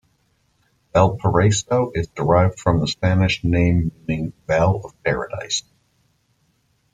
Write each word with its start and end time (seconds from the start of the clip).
Valparaiso 0.95 1.91
is 1.93 2.07
derived 2.07 2.59
from 2.59 2.81
a 2.81 2.87
Spanish 2.87 3.43
name 3.43 3.91
meaning 4.07 4.33
"vale 4.47 4.81
of 4.83 5.03
paradise". 5.03 5.61